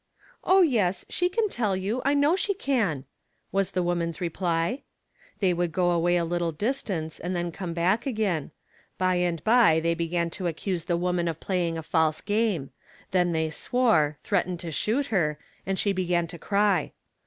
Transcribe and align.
"Oh, 0.43 0.63
yes, 0.63 1.05
she 1.09 1.29
can 1.29 1.47
tell 1.47 1.75
you, 1.77 2.01
I 2.03 2.15
know 2.15 2.35
she 2.35 2.55
can," 2.55 3.05
was 3.51 3.69
the 3.69 3.83
woman's 3.83 4.19
reply. 4.19 4.81
They 5.37 5.53
would 5.53 5.71
go 5.71 5.91
away 5.91 6.17
a 6.17 6.25
little 6.25 6.51
distance 6.51 7.19
and 7.19 7.35
then 7.35 7.51
come 7.51 7.75
back 7.75 8.07
again; 8.07 8.49
by 8.97 9.17
and 9.17 9.43
by 9.43 9.79
they 9.79 9.93
began 9.93 10.31
to 10.31 10.47
accuse 10.47 10.85
the 10.85 10.97
woman 10.97 11.27
of 11.27 11.39
playing 11.39 11.77
a 11.77 11.83
false 11.83 12.19
game; 12.19 12.71
then 13.11 13.31
they 13.31 13.51
swore, 13.51 14.17
threatened 14.23 14.59
to 14.61 14.71
shoot 14.71 15.05
her, 15.13 15.37
and 15.67 15.77
she 15.77 15.93
began 15.93 16.25
to 16.29 16.39
cry. 16.39 16.93